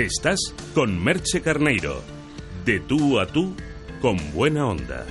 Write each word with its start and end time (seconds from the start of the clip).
Estás 0.00 0.38
con 0.74 1.04
Merche 1.04 1.42
Carneiro. 1.42 2.02
De 2.64 2.80
tú 2.80 3.20
a 3.20 3.26
tú, 3.26 3.54
con 4.00 4.16
buena 4.32 4.66
onda. 4.66 5.04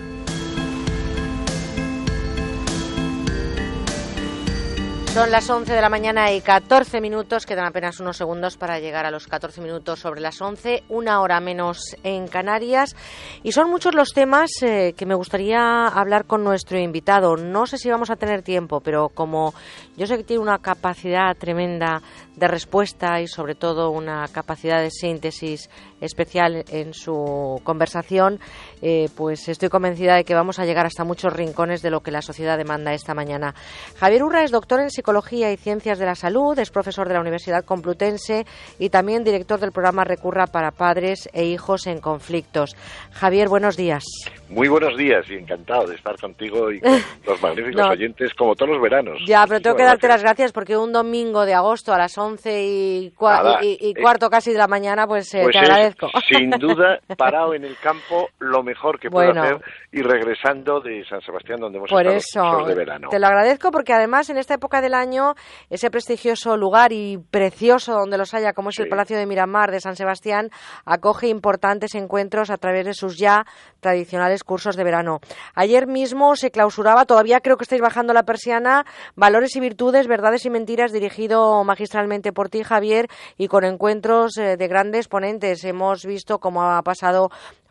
Son 5.20 5.32
las 5.32 5.50
11 5.50 5.74
de 5.74 5.82
la 5.82 5.90
mañana 5.90 6.32
y 6.32 6.40
14 6.40 7.02
minutos, 7.02 7.46
quedan 7.46 7.66
apenas 7.66 8.00
unos 8.00 8.16
segundos 8.16 8.56
para 8.56 8.80
llegar 8.80 9.06
a 9.06 9.12
los 9.12 9.28
14 9.28 9.60
minutos 9.60 10.00
sobre 10.00 10.22
las 10.22 10.42
11, 10.42 10.84
una 10.88 11.20
hora 11.20 11.42
menos 11.42 11.98
en 12.04 12.30
Canarias. 12.30 12.96
Y 13.44 13.52
son 13.52 13.70
muchos 13.70 13.96
los 13.96 14.14
temas 14.14 14.50
eh, 14.62 14.94
que 14.96 15.05
me 15.05 15.16
gustaría 15.16 15.88
hablar 15.88 16.24
con 16.24 16.46
nuestro 16.46 16.80
invitado. 16.80 17.36
No 17.36 17.68
sé 17.68 17.77
si 17.77 17.90
vamos 17.90 18.10
a 18.12 18.16
tener 18.16 18.44
tiempo, 18.44 18.80
pero 18.80 19.10
como 19.10 19.54
yo 19.98 20.08
sé 20.08 20.16
que 20.16 20.24
tiene 20.24 20.41
una 20.41 20.60
capacidad 20.60 21.36
tremenda 21.36 22.02
de 22.38 22.48
respuesta 22.48 23.20
y 23.20 23.27
sobre 23.27 23.55
todo 23.55 23.91
una 23.91 24.26
capacidad 24.30 24.80
de 24.80 24.90
síntesis 24.90 25.70
especial 25.99 26.63
en 26.70 26.94
su 26.94 27.60
conversación, 27.66 28.40
eh, 28.82 29.10
pues 29.18 29.49
estoy 29.49 29.68
convencida 29.68 30.16
de 30.16 30.24
que 30.24 30.34
vamos 30.34 30.60
a 30.60 30.66
llegar 30.66 30.86
hasta 30.86 31.04
muchos 31.04 31.34
rincones 31.34 31.82
de 31.82 31.90
lo 31.90 31.99
que 31.99 32.12
la 32.12 32.22
sociedad 32.22 32.58
demanda 32.58 32.94
esta 32.94 33.13
mañana. 33.13 33.54
Javier 33.98 34.24
Urra 34.24 34.46
es 34.46 34.52
doctor 34.52 34.80
en 34.80 34.90
Psicología 34.90 35.09
y 35.12 35.58
Ciencias 35.58 35.98
de 35.98 36.05
la 36.05 36.13
Salud, 36.13 36.58
es 36.59 36.70
profesor 36.70 37.08
de 37.08 37.16
la 37.16 37.20
Universidad 37.20 37.66
Complutense 37.66 38.45
y 38.77 38.90
también 38.90 39.23
director 39.23 39.59
del 39.59 39.72
programa 39.72 40.04
Recurra 40.04 40.45
para 40.45 40.70
Padres 40.70 41.27
e 41.34 41.45
Hijos 41.45 41.88
en 41.88 41.99
Conflictos. 41.99 42.76
Javier, 43.12 43.49
buenos 43.49 43.76
días. 43.76 44.04
Muy 44.49 44.68
buenos 44.68 44.95
días 44.98 45.26
y 45.30 45.34
encantado 45.34 45.88
de 45.88 45.95
estar 45.95 46.16
contigo 46.20 46.72
y 46.72 46.80
con 46.80 46.91
los 47.26 47.41
magníficos 47.41 47.90
oyentes 47.90 48.34
como 48.35 48.55
todos 48.55 48.74
los 48.74 48.82
veranos. 48.82 49.18
Ya, 49.26 49.46
pero 49.48 49.62
tengo 49.62 49.76
que 49.76 49.84
darte 49.84 50.07
las 50.07 50.21
gracias 50.21 50.52
porque 50.52 50.77
un 50.77 50.93
domingo 50.93 51.46
de 51.46 51.55
agosto 51.55 51.91
a 51.91 51.98
las 51.98 52.15
11 52.15 52.63
y, 52.63 53.13
y, 53.62 53.93
cuarto 53.96 54.30
casi 54.30 54.52
de 54.52 54.60
la 54.60 54.68
mañana, 54.68 55.07
pues, 55.07 55.34
eh, 55.34 55.41
pues 55.43 55.54
te 55.54 55.60
agradezco. 55.60 56.10
sin 56.27 56.52
duda, 56.52 56.99
parado 57.18 57.55
en 57.55 57.65
el 57.65 57.77
campo, 57.77 58.30
lo 58.37 58.62
mejor 58.62 58.99
que 58.99 59.10
puedo 59.10 59.32
hacer 59.32 59.60
y 59.91 60.04
regresando 60.04 60.80
de 60.82 61.04
San 61.05 61.21
Sebastián, 61.21 61.60
donde 61.60 61.80
hemos 61.80 61.90
Por 61.90 62.05
estado 62.05 62.60
eso, 62.60 62.68
de 62.68 62.76
verano. 62.76 63.10
Te 63.10 63.20
lo 63.20 63.26
agradezco 63.26 63.71
porque 63.71 63.93
además 63.93 64.30
en 64.30 64.38
esta 64.38 64.53
época 64.53 64.81
del 64.81 64.94
año, 65.00 65.36
ese 65.69 65.90
prestigioso 65.90 66.58
lugar 66.58 66.92
y 66.92 67.18
precioso 67.18 67.94
donde 67.94 68.18
los 68.18 68.34
haya, 68.34 68.53
como 68.53 68.69
es 68.69 68.80
el 68.80 68.90
Palacio 68.90 69.18
de 69.18 69.25
Miramar 69.25 69.72
de 69.72 69.81
San 69.81 69.96
Sebastián, 69.96 70.50
acoge 70.86 71.28
importantes 71.28 71.96
encuentros 71.96 72.50
a 72.50 72.58
través 72.58 72.86
de 72.86 72.94
sus 72.94 73.18
ya 73.18 73.46
tradicionales 73.80 74.44
cursos 74.44 74.75
de 74.75 74.84
verano. 74.84 75.20
Ayer 75.56 75.88
mismo 75.88 76.36
se 76.36 76.52
clausuraba, 76.52 77.06
todavía 77.06 77.40
creo 77.40 77.58
que 77.58 77.64
estáis 77.64 77.81
bajando 77.81 78.14
la 78.14 78.24
persiana, 78.24 78.86
Valores 79.16 79.56
y 79.56 79.59
Virtudes, 79.59 80.08
Verdades 80.08 80.46
y 80.46 80.50
Mentiras, 80.50 80.92
dirigido 80.92 81.64
magistralmente 81.64 82.34
por 82.34 82.50
ti, 82.50 82.64
Javier, 82.64 83.08
y 83.38 83.47
con 83.47 83.64
encuentros 83.64 84.38
eh, 84.38 84.58
de 84.58 84.68
grandes 84.68 85.08
ponentes. 85.08 85.64
Hemos 85.64 86.06
visto 86.06 86.40
cómo 86.40 86.64
ha 86.64 86.81
pasado 86.84 87.30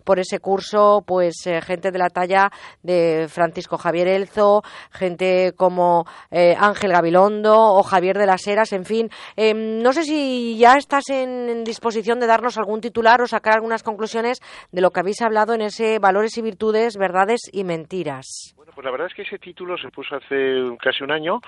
por 0.08 0.18
ese 0.18 0.40
curso, 0.40 1.04
pues 1.06 1.46
eh, 1.46 1.60
gente 1.60 1.90
de 1.90 1.98
la 1.98 2.08
talla 2.08 2.48
de 2.82 3.26
Francisco 3.28 3.76
Javier 3.76 4.08
Elzo, 4.08 4.62
gente 4.90 5.52
como 5.54 6.06
eh, 6.30 6.54
Ángel 6.58 6.92
Gabilondo 6.92 7.54
o 7.54 7.82
Javier 7.82 8.16
de 8.16 8.24
las 8.24 8.46
Heras, 8.46 8.72
en 8.72 8.86
fin. 8.86 9.10
Em, 9.36 9.82
no 9.82 9.92
sé 9.92 10.04
si 10.04 10.56
ya 10.56 10.78
estás 10.78 11.10
en, 11.10 11.62
disposición 11.62 12.20
de 12.20 12.26
darnos 12.26 12.56
algún 12.56 12.80
titular 12.80 13.20
o 13.20 13.26
sacar 13.26 13.52
algunas 13.52 13.82
conclusiones 13.82 14.40
de 14.72 14.80
lo 14.80 14.92
que 14.92 15.00
habéis 15.00 15.20
hablado 15.20 15.52
en 15.52 15.60
ese 15.60 15.98
Valores 15.98 16.38
y 16.38 16.40
Virtudes, 16.40 16.96
Verdades 16.96 17.42
y 17.52 17.64
Mentiras. 17.64 18.54
Bueno, 18.56 18.72
pues 18.74 18.86
la 18.86 18.90
verdad 18.90 19.08
es 19.08 19.14
que 19.14 19.28
ese 19.28 19.38
título 19.38 19.76
se 19.76 19.90
puso 19.90 20.16
hace 20.16 20.64
casi 20.82 21.04
un 21.04 21.12
año 21.12 21.42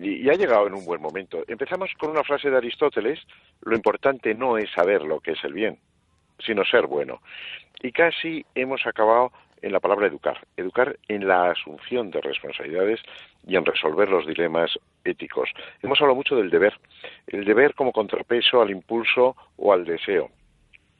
y, 0.00 0.30
ha 0.30 0.32
llegado 0.32 0.66
en 0.66 0.72
un 0.72 0.86
buen 0.86 1.02
momento. 1.02 1.44
Empezamos 1.46 1.90
con 1.98 2.08
una 2.08 2.24
frase 2.24 2.48
de 2.48 2.56
Aristóteles, 2.56 3.18
lo 3.60 3.76
importante 3.76 4.32
no 4.32 4.56
es 4.56 4.70
saber 4.74 5.02
lo 5.02 5.20
que 5.20 5.32
es 5.32 5.44
el 5.44 5.52
bien, 5.52 5.78
sino 6.38 6.64
ser 6.64 6.86
bueno. 6.86 7.20
Y 7.82 7.92
casi 7.92 8.44
hemos 8.54 8.86
acabado 8.86 9.32
en 9.62 9.72
la 9.72 9.80
palabra 9.80 10.06
educar, 10.06 10.38
educar 10.56 10.96
en 11.08 11.26
la 11.26 11.50
asunción 11.50 12.10
de 12.10 12.20
responsabilidades 12.20 13.00
y 13.46 13.56
en 13.56 13.64
resolver 13.64 14.08
los 14.08 14.26
dilemas 14.26 14.78
éticos. 15.04 15.50
Hemos 15.82 16.00
hablado 16.00 16.16
mucho 16.16 16.36
del 16.36 16.50
deber, 16.50 16.74
el 17.26 17.44
deber 17.44 17.74
como 17.74 17.92
contrapeso 17.92 18.60
al 18.60 18.70
impulso 18.70 19.36
o 19.56 19.72
al 19.72 19.84
deseo, 19.84 20.30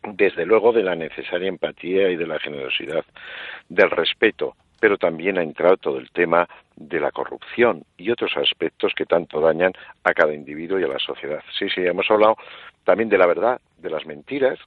desde 0.02 0.46
luego 0.46 0.72
de 0.72 0.82
la 0.82 0.94
necesaria 0.94 1.48
empatía 1.48 2.10
y 2.10 2.16
de 2.16 2.26
la 2.26 2.38
generosidad, 2.38 3.04
del 3.68 3.90
respeto, 3.90 4.56
pero 4.80 4.96
también 4.96 5.38
ha 5.38 5.42
entrado 5.42 5.76
todo 5.76 5.98
el 5.98 6.10
tema 6.10 6.48
de 6.76 7.00
la 7.00 7.10
corrupción 7.10 7.84
y 7.96 8.10
otros 8.10 8.36
aspectos 8.36 8.92
que 8.94 9.06
tanto 9.06 9.40
dañan 9.40 9.72
a 10.04 10.14
cada 10.14 10.32
individuo 10.32 10.78
y 10.78 10.84
a 10.84 10.88
la 10.88 10.98
sociedad. 10.98 11.42
Sí, 11.58 11.68
sí, 11.68 11.84
hemos 11.84 12.08
hablado 12.10 12.36
también 12.84 13.08
de 13.08 13.18
la 13.18 13.26
verdad, 13.26 13.60
de 13.78 13.90
las 13.90 14.06
mentiras, 14.06 14.58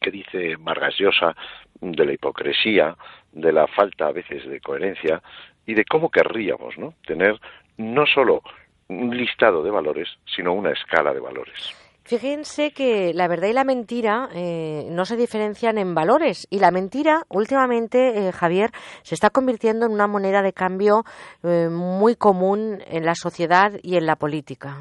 que 0.00 0.10
dice 0.10 0.56
Vargas 0.58 0.94
Llosa, 0.98 1.34
de 1.80 2.04
la 2.04 2.12
hipocresía, 2.12 2.96
de 3.32 3.52
la 3.52 3.66
falta 3.66 4.06
a 4.06 4.12
veces 4.12 4.46
de 4.48 4.60
coherencia 4.60 5.22
y 5.66 5.74
de 5.74 5.84
cómo 5.84 6.10
querríamos 6.10 6.76
¿no? 6.78 6.94
tener 7.06 7.40
no 7.76 8.06
solo 8.06 8.42
un 8.88 9.16
listado 9.16 9.62
de 9.62 9.70
valores, 9.70 10.08
sino 10.34 10.52
una 10.52 10.72
escala 10.72 11.14
de 11.14 11.20
valores. 11.20 11.74
Fíjense 12.04 12.72
que 12.72 13.12
la 13.14 13.28
verdad 13.28 13.48
y 13.48 13.52
la 13.52 13.62
mentira 13.62 14.28
eh, 14.34 14.88
no 14.90 15.04
se 15.04 15.16
diferencian 15.16 15.78
en 15.78 15.94
valores 15.94 16.48
y 16.50 16.58
la 16.58 16.72
mentira 16.72 17.22
últimamente, 17.28 18.26
eh, 18.26 18.32
Javier, 18.32 18.72
se 19.02 19.14
está 19.14 19.30
convirtiendo 19.30 19.86
en 19.86 19.92
una 19.92 20.08
moneda 20.08 20.42
de 20.42 20.52
cambio 20.52 21.04
eh, 21.44 21.68
muy 21.70 22.16
común 22.16 22.82
en 22.88 23.04
la 23.04 23.14
sociedad 23.14 23.74
y 23.82 23.96
en 23.96 24.06
la 24.06 24.16
política. 24.16 24.78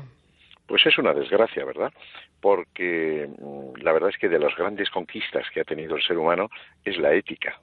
Pues 0.69 0.85
es 0.85 0.97
una 0.97 1.13
desgracia, 1.13 1.65
¿verdad? 1.65 1.91
porque 2.39 3.27
mm, 3.27 3.81
la 3.81 3.91
verdad 3.91 4.09
es 4.09 4.17
que 4.17 4.29
de 4.29 4.39
las 4.39 4.55
grandes 4.55 4.89
conquistas 4.89 5.49
que 5.53 5.61
ha 5.61 5.65
tenido 5.65 5.95
el 5.95 6.03
ser 6.03 6.17
humano 6.17 6.49
es 6.83 6.97
la 6.97 7.13
ética, 7.13 7.59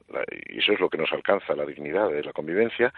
y 0.49 0.59
eso 0.59 0.73
es 0.73 0.81
lo 0.81 0.89
que 0.89 0.99
nos 0.99 1.13
alcanza, 1.13 1.55
la 1.55 1.65
dignidad 1.65 2.11
de 2.11 2.23
la 2.23 2.33
convivencia, 2.33 2.93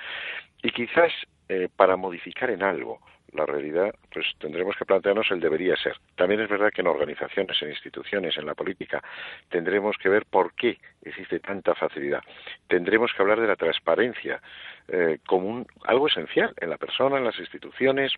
y 0.63 0.71
quizás 0.71 1.13
eh, 1.49 1.69
para 1.75 1.97
modificar 1.97 2.51
en 2.51 2.63
algo 2.63 3.01
la 3.33 3.45
realidad, 3.45 3.95
pues 4.11 4.27
tendremos 4.39 4.75
que 4.77 4.87
plantearnos 4.87 5.31
el 5.31 5.41
debería 5.41 5.77
ser. 5.77 5.97
También 6.17 6.41
es 6.41 6.49
verdad 6.49 6.71
que 6.75 6.81
en 6.81 6.87
organizaciones, 6.87 7.61
en 7.61 7.69
instituciones, 7.69 8.39
en 8.39 8.47
la 8.47 8.55
política, 8.55 9.03
tendremos 9.51 9.97
que 9.99 10.09
ver 10.09 10.25
por 10.25 10.55
qué 10.55 10.79
existe 11.03 11.39
tanta 11.39 11.75
facilidad. 11.75 12.23
Tendremos 12.69 13.13
que 13.13 13.21
hablar 13.21 13.39
de 13.39 13.47
la 13.47 13.57
transparencia 13.57 14.41
eh, 14.89 15.19
como 15.27 15.67
algo 15.85 16.07
esencial 16.07 16.55
en 16.57 16.71
la 16.71 16.79
persona, 16.79 17.19
en 17.19 17.25
las 17.25 17.39
instituciones, 17.39 18.15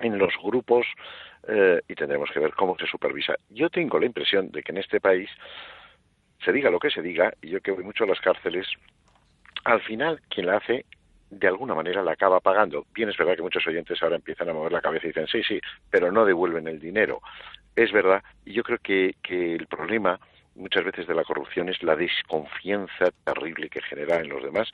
en 0.00 0.18
los 0.18 0.34
grupos 0.42 0.86
eh, 1.48 1.80
y 1.88 1.94
tendremos 1.94 2.30
que 2.30 2.40
ver 2.40 2.52
cómo 2.54 2.76
se 2.78 2.86
supervisa. 2.86 3.34
Yo 3.50 3.70
tengo 3.70 3.98
la 3.98 4.06
impresión 4.06 4.50
de 4.50 4.62
que 4.62 4.72
en 4.72 4.78
este 4.78 5.00
país 5.00 5.30
se 6.44 6.52
diga 6.52 6.70
lo 6.70 6.78
que 6.78 6.90
se 6.90 7.02
diga, 7.02 7.32
y 7.40 7.48
yo 7.48 7.60
que 7.60 7.70
voy 7.70 7.84
mucho 7.84 8.04
a 8.04 8.06
las 8.06 8.20
cárceles, 8.20 8.66
al 9.64 9.80
final 9.82 10.20
quien 10.28 10.46
la 10.46 10.58
hace 10.58 10.84
de 11.30 11.48
alguna 11.48 11.74
manera 11.74 12.02
la 12.02 12.12
acaba 12.12 12.40
pagando. 12.40 12.86
Bien 12.94 13.08
es 13.08 13.16
verdad 13.16 13.36
que 13.36 13.42
muchos 13.42 13.66
oyentes 13.66 14.02
ahora 14.02 14.16
empiezan 14.16 14.48
a 14.48 14.52
mover 14.52 14.72
la 14.72 14.80
cabeza 14.80 15.06
y 15.06 15.08
dicen 15.08 15.26
sí, 15.26 15.42
sí, 15.42 15.60
pero 15.90 16.12
no 16.12 16.24
devuelven 16.24 16.68
el 16.68 16.78
dinero. 16.78 17.20
Es 17.74 17.92
verdad, 17.92 18.22
y 18.44 18.52
yo 18.52 18.62
creo 18.62 18.78
que, 18.78 19.16
que 19.22 19.54
el 19.54 19.66
problema 19.66 20.20
muchas 20.56 20.84
veces 20.84 21.06
de 21.06 21.14
la 21.14 21.24
corrupción 21.24 21.68
es 21.68 21.82
la 21.82 21.96
desconfianza 21.96 23.10
terrible 23.24 23.68
que 23.68 23.82
genera 23.82 24.16
en 24.16 24.28
los 24.28 24.42
demás. 24.42 24.70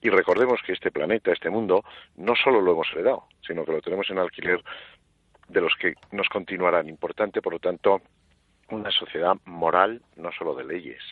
Y 0.00 0.10
recordemos 0.10 0.60
que 0.64 0.72
este 0.72 0.90
planeta, 0.90 1.32
este 1.32 1.50
mundo, 1.50 1.82
no 2.16 2.34
solo 2.36 2.60
lo 2.60 2.72
hemos 2.72 2.88
heredado, 2.92 3.24
sino 3.46 3.64
que 3.64 3.72
lo 3.72 3.80
tenemos 3.80 4.08
en 4.10 4.18
alquiler 4.18 4.62
de 5.48 5.60
los 5.60 5.74
que 5.80 5.94
nos 6.12 6.28
continuarán. 6.28 6.88
Importante, 6.88 7.42
por 7.42 7.54
lo 7.54 7.58
tanto, 7.58 8.00
una 8.70 8.90
sociedad 8.90 9.34
moral, 9.44 10.02
no 10.16 10.30
solo 10.32 10.54
de 10.54 10.64
leyes. 10.64 11.02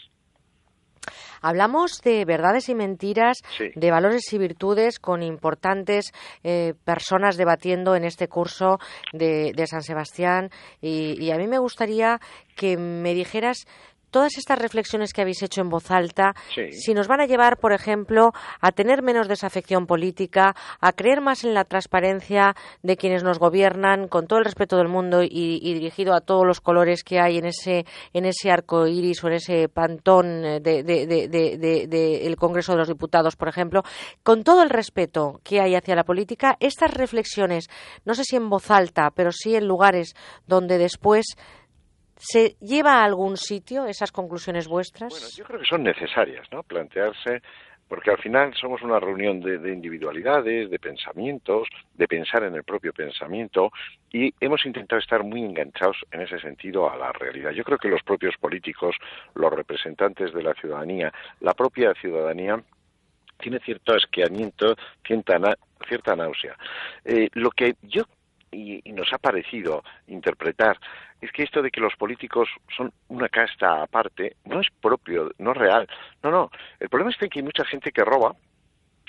Hablamos 1.40 2.00
de 2.02 2.24
verdades 2.24 2.68
y 2.68 2.74
mentiras, 2.74 3.38
de 3.58 3.90
valores 3.90 4.32
y 4.32 4.38
virtudes 4.38 4.98
con 4.98 5.22
importantes 5.22 6.12
eh, 6.42 6.74
personas 6.84 7.36
debatiendo 7.36 7.94
en 7.94 8.04
este 8.04 8.28
curso 8.28 8.78
de, 9.12 9.52
San 9.66 9.82
Sebastián 9.82 10.50
y, 10.80 11.22
y, 11.22 11.30
a 11.30 11.36
mí 11.36 11.46
me 11.46 11.58
gustaría 11.58 12.20
que 12.56 12.76
me 12.76 13.14
dijeras 13.14 13.66
todas 14.16 14.38
estas 14.38 14.58
reflexiones 14.58 15.12
que 15.12 15.20
habéis 15.20 15.42
hecho 15.42 15.60
en 15.60 15.68
voz 15.68 15.90
alta, 15.90 16.34
si 16.70 16.94
nos 16.94 17.06
van 17.06 17.20
a 17.20 17.26
llevar, 17.26 17.58
por 17.58 17.74
ejemplo, 17.74 18.32
a 18.62 18.72
tener 18.72 19.02
menos 19.02 19.28
desafección 19.28 19.86
política, 19.86 20.56
a 20.80 20.92
creer 20.92 21.20
más 21.20 21.44
en 21.44 21.52
la 21.52 21.64
transparencia 21.64 22.56
de 22.82 22.96
quienes 22.96 23.22
nos 23.22 23.38
gobiernan, 23.38 24.08
con 24.08 24.26
todo 24.26 24.38
el 24.38 24.46
respeto 24.46 24.78
del 24.78 24.88
mundo 24.88 25.22
y, 25.22 25.74
dirigido 25.74 26.14
a 26.14 26.22
todos 26.22 26.46
los 26.46 26.62
colores 26.62 27.04
que 27.04 27.20
hay 27.20 27.36
en 27.36 27.44
ese, 27.44 27.84
en 28.14 28.24
ese 28.24 28.50
arco 28.50 28.86
iris 28.86 29.22
o 29.22 29.28
en 29.28 29.34
ese 29.34 29.68
pantón 29.68 30.40
del 30.40 30.62
de, 30.62 32.36
Congreso 32.38 32.72
de 32.72 32.78
los 32.78 32.88
Diputados, 32.88 33.36
por 33.36 33.48
ejemplo, 33.48 33.82
con 34.22 34.44
todo 34.44 34.62
el 34.62 34.70
respeto 34.70 35.42
que 35.44 35.60
hay 35.60 35.74
hacia 35.74 35.94
la 35.94 36.04
política, 36.04 36.56
estas 36.58 36.90
reflexiones, 36.90 37.68
no 38.06 38.14
sé 38.14 38.24
si 38.24 38.36
en 38.36 38.48
voz 38.48 38.70
alta, 38.70 39.10
pero 39.14 39.30
sí 39.30 39.56
en 39.56 39.68
lugares 39.68 40.14
donde 40.46 40.78
después 40.78 41.36
¿Se 42.16 42.56
lleva 42.60 43.00
a 43.00 43.04
algún 43.04 43.36
sitio 43.36 43.86
esas 43.86 44.10
conclusiones 44.10 44.68
vuestras? 44.68 45.10
Bueno, 45.12 45.26
yo 45.34 45.44
creo 45.44 45.60
que 45.60 45.66
son 45.66 45.82
necesarias, 45.82 46.46
¿no? 46.50 46.62
Plantearse 46.62 47.42
porque 47.88 48.10
al 48.10 48.18
final 48.18 48.52
somos 48.54 48.82
una 48.82 48.98
reunión 48.98 49.40
de, 49.40 49.72
individualidades, 49.72 50.70
de 50.70 50.78
pensamientos, 50.78 51.68
de 51.94 52.08
pensar 52.08 52.42
en 52.42 52.54
el 52.54 52.64
propio 52.64 52.92
pensamiento 52.92 53.70
y 54.12 54.32
hemos 54.40 54.64
intentado 54.66 55.00
estar 55.00 55.22
muy 55.22 55.42
enganchados 55.44 55.98
en 56.10 56.22
ese 56.22 56.40
sentido 56.40 56.90
a 56.90 56.96
la 56.96 57.12
realidad. 57.12 57.52
Yo 57.52 57.64
creo 57.64 57.78
que 57.78 57.88
los 57.88 58.02
propios 58.02 58.34
políticos, 58.38 58.96
los 59.34 59.52
representantes 59.52 60.32
de 60.32 60.42
la 60.42 60.54
ciudadanía, 60.54 61.12
la 61.40 61.54
propia 61.54 61.94
ciudadanía 61.94 62.60
tiene 63.38 63.60
cierto 63.60 63.94
asqueamiento, 63.94 64.74
cierta, 65.06 65.56
cierta 65.86 66.16
náusea. 66.16 66.56
Eh, 67.04 67.28
lo 67.34 67.50
que 67.50 67.76
yo 67.82 68.04
y, 68.50 68.80
nos 68.92 69.12
ha 69.12 69.18
parecido 69.18 69.82
interpretar 70.06 70.78
es 71.20 71.32
que 71.32 71.42
esto 71.42 71.62
de 71.62 71.70
que 71.70 71.80
los 71.80 71.96
políticos 71.96 72.48
son 72.76 72.92
una 73.08 73.28
casta 73.28 73.82
aparte 73.82 74.36
no 74.44 74.60
es 74.60 74.68
propio, 74.80 75.30
no 75.38 75.52
es 75.52 75.56
real. 75.56 75.88
No, 76.22 76.30
no. 76.30 76.50
El 76.78 76.88
problema 76.88 77.10
es 77.10 77.16
que 77.16 77.28
hay 77.34 77.42
mucha 77.42 77.64
gente 77.64 77.92
que 77.92 78.04
roba 78.04 78.34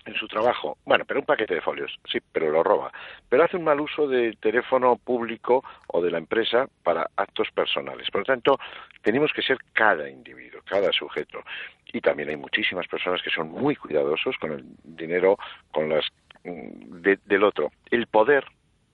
en 0.08 0.16
su 0.16 0.28
trabajo. 0.28 0.78
Bueno, 0.86 1.06
pero 1.06 1.20
un 1.20 1.26
paquete 1.26 1.56
de 1.56 1.62
folios, 1.62 2.00
sí, 2.10 2.20
pero 2.32 2.50
lo 2.50 2.64
roba. 2.64 2.92
Pero 3.30 3.44
hace 3.44 3.58
un 3.58 3.64
mal 3.64 3.80
uso 3.80 4.08
del 4.08 4.38
teléfono 4.38 4.96
público 4.96 5.64
o 5.88 6.02
de 6.02 6.12
la 6.12 6.18
empresa 6.18 6.68
para 6.84 7.10
actos 7.16 7.50
personales. 7.52 8.10
Por 8.10 8.22
lo 8.22 8.26
tanto, 8.26 8.60
tenemos 9.02 9.32
que 9.34 9.42
ser 9.42 9.58
cada 9.74 10.10
individuo, 10.10 10.62
cada 10.66 10.92
sujeto. 10.92 11.44
Y 11.92 12.02
también 12.02 12.30
hay 12.30 12.38
muchísimas 12.38 12.88
personas 12.88 13.22
que 13.22 13.30
son 13.30 13.52
muy 13.52 13.76
cuidadosos 13.76 14.38
con 14.38 14.54
el 14.54 14.66
dinero, 14.84 15.38
con 15.72 15.90
las 15.90 16.06
mm, 16.44 17.02
del 17.26 17.44
otro. 17.44 17.72
El 17.92 18.08
poder 18.08 18.46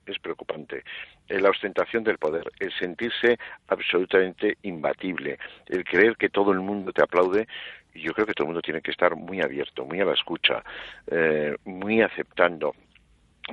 es 0.06 0.18
preocupante. 0.18 0.84
Eh, 1.28 1.40
la 1.40 1.50
ostentación 1.50 2.04
del 2.04 2.18
poder, 2.18 2.44
el 2.58 2.70
sentirse 2.72 3.38
absolutamente 3.68 4.58
imbatible, 4.62 5.38
el 5.66 5.82
creer 5.84 6.16
que 6.16 6.28
todo 6.28 6.52
el 6.52 6.60
mundo 6.60 6.92
te 6.92 7.02
aplaude, 7.02 7.48
yo 7.94 8.12
creo 8.12 8.26
que 8.26 8.34
todo 8.34 8.44
el 8.44 8.48
mundo 8.48 8.60
tiene 8.60 8.82
que 8.82 8.90
estar 8.90 9.16
muy 9.16 9.40
abierto, 9.40 9.86
muy 9.86 10.00
a 10.00 10.04
la 10.04 10.12
escucha, 10.12 10.62
eh, 11.10 11.56
muy 11.64 12.02
aceptando 12.02 12.74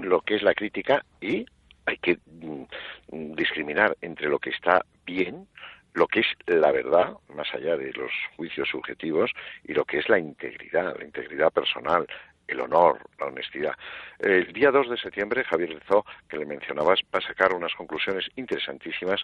lo 0.02 0.22
que 0.22 0.36
es 0.36 0.44
la 0.44 0.54
crítica 0.54 1.06
y 1.22 1.46
hay 1.86 1.98
que 1.98 2.18
mm, 2.26 3.36
discriminar 3.36 3.96
entre 4.02 4.28
lo 4.28 4.40
que 4.40 4.50
está 4.50 4.86
bien, 5.06 5.48
lo 5.94 6.08
que 6.08 6.22
es 6.22 6.28
la 6.48 6.72
verdad, 6.72 7.14
más 7.34 7.54
allá 7.54 7.78
de 7.78 7.92
los 7.94 8.12
juicios 8.36 8.68
subjetivos, 8.70 9.32
y 9.64 9.74
lo 9.74 9.86
que 9.86 10.00
es 10.00 10.10
la 10.10 10.20
integridad, 10.20 10.98
la 10.98 11.06
integridad 11.06 11.52
personal, 11.52 12.08
el 12.52 12.62
honor, 12.62 13.00
la 13.20 13.28
honestidad. 13.28 13.74
El 14.20 14.52
día 14.54 14.72
2 14.72 14.90
de 14.90 14.98
septiembre, 14.98 15.44
Javier 15.44 15.70
Lezó, 15.70 16.06
que 16.30 16.38
le 16.38 16.46
mencionabas, 16.46 17.00
va 17.14 17.20
a 17.20 17.28
sacar 17.28 17.54
unas 17.54 17.74
conclusiones 17.74 18.30
interesantísimas 18.36 19.22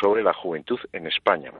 sobre 0.00 0.22
la 0.22 0.32
juventud 0.32 0.78
en 0.92 1.06
España. 1.06 1.52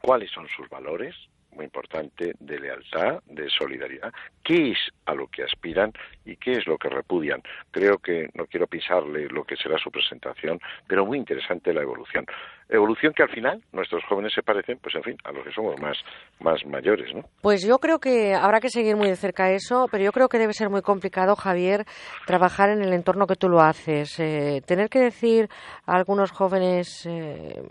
¿Cuáles 0.00 0.30
son 0.30 0.46
sus 0.48 0.68
valores? 0.68 1.14
muy 1.56 1.64
importante 1.64 2.34
de 2.38 2.60
lealtad, 2.60 3.22
de 3.26 3.48
solidaridad, 3.48 4.12
qué 4.44 4.72
es 4.72 4.78
a 5.06 5.14
lo 5.14 5.26
que 5.26 5.42
aspiran 5.42 5.92
y 6.24 6.36
qué 6.36 6.52
es 6.52 6.66
lo 6.66 6.78
que 6.78 6.88
repudian. 6.88 7.42
Creo 7.70 7.98
que 7.98 8.28
no 8.34 8.46
quiero 8.46 8.66
pisarle 8.66 9.28
lo 9.28 9.44
que 9.44 9.56
será 9.56 9.78
su 9.78 9.90
presentación, 9.90 10.60
pero 10.86 11.04
muy 11.04 11.18
interesante 11.18 11.72
la 11.72 11.82
evolución. 11.82 12.26
Evolución 12.68 13.12
que 13.14 13.22
al 13.22 13.28
final 13.28 13.62
nuestros 13.72 14.02
jóvenes 14.08 14.32
se 14.34 14.42
parecen, 14.42 14.78
pues 14.82 14.92
en 14.96 15.02
fin, 15.04 15.16
a 15.22 15.30
los 15.30 15.44
que 15.44 15.52
somos 15.52 15.80
más, 15.80 15.96
más 16.40 16.66
mayores, 16.66 17.14
¿no? 17.14 17.22
Pues 17.40 17.64
yo 17.64 17.78
creo 17.78 18.00
que 18.00 18.34
habrá 18.34 18.58
que 18.58 18.70
seguir 18.70 18.96
muy 18.96 19.08
de 19.08 19.14
cerca 19.14 19.52
eso, 19.52 19.86
pero 19.88 20.02
yo 20.02 20.10
creo 20.10 20.28
que 20.28 20.38
debe 20.38 20.52
ser 20.52 20.68
muy 20.68 20.82
complicado, 20.82 21.36
Javier, 21.36 21.84
trabajar 22.26 22.70
en 22.70 22.82
el 22.82 22.92
entorno 22.92 23.28
que 23.28 23.36
tú 23.36 23.48
lo 23.48 23.60
haces. 23.60 24.18
Eh, 24.18 24.62
tener 24.66 24.88
que 24.88 24.98
decir 24.98 25.48
a 25.86 25.94
algunos 25.94 26.32
jóvenes, 26.32 27.06
eh, 27.06 27.62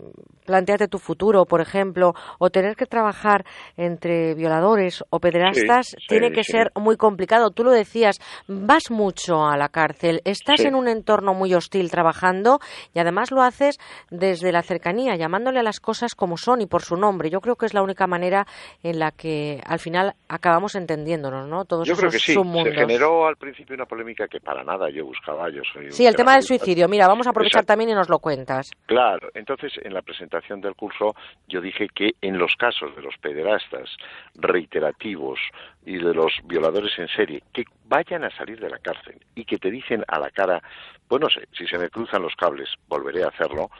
planteate 0.46 0.88
tu 0.88 0.98
futuro, 0.98 1.44
por 1.44 1.60
ejemplo, 1.60 2.14
o 2.38 2.48
tener 2.48 2.74
que 2.74 2.86
trabajar 2.86 3.44
entre 3.76 4.34
violadores 4.34 5.04
o 5.10 5.20
pederastas, 5.20 5.94
tiene 6.08 6.32
que 6.32 6.42
ser 6.42 6.72
muy 6.74 6.96
complicado. 6.96 7.50
Tú 7.50 7.64
lo 7.64 7.70
decías, 7.70 8.18
vas 8.48 8.90
mucho 8.90 9.44
a 9.44 9.58
la 9.58 9.68
cárcel, 9.68 10.22
estás 10.24 10.60
en 10.60 10.74
un 10.74 10.88
entorno 10.88 11.34
muy 11.34 11.52
hostil 11.52 11.90
trabajando 11.90 12.60
y 12.94 12.98
además 12.98 13.30
lo 13.30 13.42
haces 13.42 13.78
desde 14.10 14.52
la 14.52 14.62
cercanía 14.62 14.85
llamándole 14.94 15.60
a 15.60 15.62
las 15.62 15.80
cosas 15.80 16.14
como 16.14 16.36
son 16.36 16.60
y 16.60 16.66
por 16.66 16.82
su 16.82 16.96
nombre. 16.96 17.30
Yo 17.30 17.40
creo 17.40 17.56
que 17.56 17.66
es 17.66 17.74
la 17.74 17.82
única 17.82 18.06
manera 18.06 18.46
en 18.82 18.98
la 18.98 19.10
que 19.10 19.60
al 19.66 19.78
final 19.78 20.14
acabamos 20.28 20.74
entendiéndonos, 20.74 21.46
¿no? 21.48 21.64
Todos 21.64 21.88
yo 21.88 21.96
creo 21.96 22.10
que 22.10 22.18
sí. 22.18 22.34
Se 22.34 22.72
generó 22.72 23.26
al 23.26 23.36
principio 23.36 23.74
una 23.74 23.86
polémica 23.86 24.28
que 24.28 24.40
para 24.40 24.62
nada 24.62 24.88
yo 24.90 25.04
buscaba. 25.04 25.50
Yo 25.50 25.62
soy 25.72 25.90
sí, 25.90 26.06
el 26.06 26.14
tema 26.14 26.34
del 26.34 26.42
suicidio. 26.42 26.88
Mira, 26.88 27.08
vamos 27.08 27.26
a 27.26 27.30
aprovechar 27.30 27.64
también 27.64 27.90
y 27.90 27.94
nos 27.94 28.08
lo 28.08 28.18
cuentas. 28.18 28.70
Claro. 28.86 29.28
Entonces, 29.34 29.72
en 29.82 29.92
la 29.92 30.02
presentación 30.02 30.60
del 30.60 30.74
curso 30.74 31.14
yo 31.48 31.60
dije 31.60 31.88
que 31.94 32.12
en 32.20 32.38
los 32.38 32.54
casos 32.56 32.94
de 32.94 33.02
los 33.02 33.16
pederastas 33.20 33.90
reiterativos 34.34 35.40
y 35.84 35.98
de 35.98 36.14
los 36.14 36.32
violadores 36.44 36.92
en 36.98 37.08
serie 37.08 37.42
que 37.52 37.64
vayan 37.84 38.24
a 38.24 38.30
salir 38.36 38.60
de 38.60 38.68
la 38.68 38.78
cárcel 38.78 39.18
y 39.34 39.44
que 39.44 39.58
te 39.58 39.70
dicen 39.70 40.04
a 40.08 40.18
la 40.18 40.30
cara, 40.30 40.62
pues 41.08 41.20
no 41.20 41.28
sé, 41.28 41.46
si 41.56 41.66
se 41.66 41.78
me 41.78 41.88
cruzan 41.88 42.22
los 42.22 42.34
cables, 42.34 42.68
volveré 42.88 43.24
a 43.24 43.28
hacerlo 43.28 43.70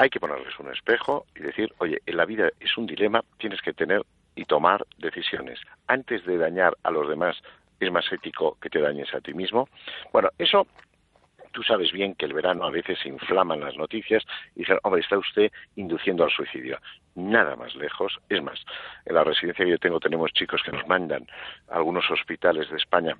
hay 0.00 0.08
que 0.08 0.18
ponerles 0.18 0.58
un 0.58 0.72
espejo 0.72 1.26
y 1.36 1.40
decir, 1.40 1.74
oye, 1.76 1.98
en 2.06 2.16
la 2.16 2.24
vida 2.24 2.48
es 2.58 2.74
un 2.78 2.86
dilema, 2.86 3.22
tienes 3.36 3.60
que 3.60 3.74
tener 3.74 4.00
y 4.34 4.46
tomar 4.46 4.86
decisiones. 4.96 5.60
Antes 5.88 6.24
de 6.24 6.38
dañar 6.38 6.74
a 6.84 6.90
los 6.90 7.06
demás, 7.06 7.36
es 7.78 7.92
más 7.92 8.10
ético 8.10 8.56
que 8.62 8.70
te 8.70 8.80
dañes 8.80 9.12
a 9.12 9.20
ti 9.20 9.34
mismo. 9.34 9.68
Bueno, 10.10 10.30
eso 10.38 10.66
tú 11.52 11.62
sabes 11.62 11.92
bien 11.92 12.14
que 12.14 12.24
el 12.24 12.32
verano 12.32 12.64
a 12.64 12.70
veces 12.70 13.04
inflaman 13.04 13.60
las 13.60 13.76
noticias 13.76 14.24
y 14.56 14.60
dicen, 14.60 14.78
hombre, 14.84 15.02
está 15.02 15.18
usted 15.18 15.52
induciendo 15.76 16.24
al 16.24 16.30
suicidio. 16.30 16.78
Nada 17.14 17.54
más 17.54 17.74
lejos. 17.74 18.18
Es 18.30 18.42
más, 18.42 18.58
en 19.04 19.16
la 19.16 19.22
residencia 19.22 19.66
que 19.66 19.72
yo 19.72 19.78
tengo 19.78 20.00
tenemos 20.00 20.32
chicos 20.32 20.62
que 20.64 20.72
nos 20.72 20.86
mandan 20.86 21.26
a 21.68 21.76
algunos 21.76 22.10
hospitales 22.10 22.70
de 22.70 22.78
España 22.78 23.18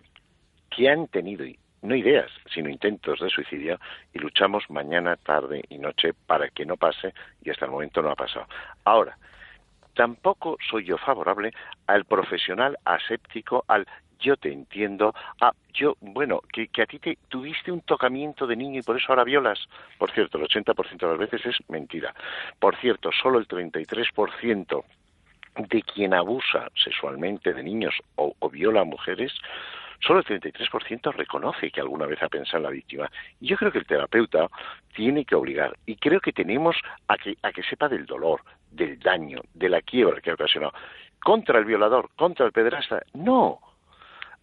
que 0.70 0.88
han 0.88 1.08
tenido 1.08 1.44
no 1.82 1.94
ideas, 1.94 2.30
sino 2.52 2.68
intentos 2.68 3.20
de 3.20 3.30
suicidio, 3.30 3.78
y 4.12 4.18
luchamos 4.18 4.68
mañana, 4.70 5.16
tarde 5.16 5.62
y 5.68 5.78
noche 5.78 6.12
para 6.26 6.48
que 6.48 6.66
no 6.66 6.76
pase, 6.76 7.14
y 7.42 7.50
hasta 7.50 7.64
el 7.64 7.70
momento 7.70 8.02
no 8.02 8.10
ha 8.10 8.16
pasado. 8.16 8.46
Ahora, 8.84 9.16
tampoco 9.94 10.56
soy 10.68 10.84
yo 10.84 10.98
favorable 10.98 11.52
al 11.86 12.04
profesional 12.04 12.78
aséptico, 12.84 13.64
al 13.68 13.86
yo 14.20 14.36
te 14.36 14.52
entiendo, 14.52 15.14
a 15.40 15.52
yo, 15.72 15.96
bueno, 16.00 16.40
que, 16.52 16.68
a 16.82 16.86
ti 16.86 16.98
te 16.98 17.16
tuviste 17.28 17.72
un 17.72 17.80
tocamiento 17.80 18.46
de 18.46 18.56
niño 18.56 18.80
y 18.80 18.82
por 18.82 18.96
eso 18.96 19.06
ahora 19.08 19.24
violas. 19.24 19.58
Por 19.98 20.10
cierto, 20.12 20.38
el 20.38 20.44
80% 20.44 20.98
de 20.98 21.06
las 21.06 21.18
veces 21.18 21.46
es 21.46 21.70
mentira. 21.70 22.14
Por 22.58 22.76
cierto, 22.76 23.10
solo 23.12 23.38
el 23.38 23.48
33% 23.48 24.84
de 25.56 25.82
quien 25.82 26.14
abusa 26.14 26.68
sexualmente 26.74 27.54
de 27.54 27.62
niños 27.62 27.94
o, 28.16 28.34
o 28.38 28.50
viola 28.50 28.82
a 28.82 28.84
mujeres 28.84 29.32
solo 30.00 30.20
el 30.20 30.40
33% 30.40 31.12
reconoce 31.12 31.70
que 31.70 31.80
alguna 31.80 32.06
vez 32.06 32.22
ha 32.22 32.28
pensado 32.28 32.58
en 32.58 32.62
la 32.64 32.70
víctima. 32.70 33.10
Y 33.40 33.48
yo 33.48 33.56
creo 33.56 33.72
que 33.72 33.78
el 33.78 33.86
terapeuta 33.86 34.48
tiene 34.94 35.24
que 35.24 35.34
obligar, 35.34 35.76
y 35.86 35.96
creo 35.96 36.20
que 36.20 36.32
tenemos 36.32 36.76
a 37.08 37.16
que, 37.16 37.36
a 37.42 37.52
que 37.52 37.62
sepa 37.62 37.88
del 37.88 38.06
dolor, 38.06 38.42
del 38.70 38.98
daño, 38.98 39.40
de 39.54 39.68
la 39.68 39.82
quiebra 39.82 40.20
que 40.20 40.30
ha 40.30 40.34
ocasionado. 40.34 40.72
Contra 41.22 41.58
el 41.58 41.64
violador, 41.64 42.10
contra 42.16 42.46
el 42.46 42.52
pederasta, 42.52 43.02
no 43.14 43.60